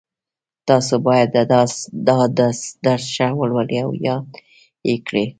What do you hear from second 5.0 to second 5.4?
کړئ